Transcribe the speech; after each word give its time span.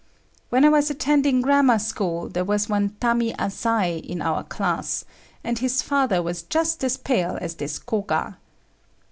When 0.49 0.65
I 0.65 0.69
was 0.69 0.89
attending 0.89 1.41
grammar 1.43 1.77
school, 1.77 2.27
there 2.27 2.43
was 2.43 2.67
one 2.67 2.95
Tami 2.99 3.35
Asai 3.35 4.03
in 4.03 4.19
our 4.19 4.41
class, 4.43 5.05
and 5.43 5.59
his 5.59 5.83
father 5.83 6.23
was 6.23 6.41
just 6.41 6.83
as 6.83 6.97
pale 6.97 7.37
as 7.39 7.53
this 7.53 7.77
Koga. 7.77 8.39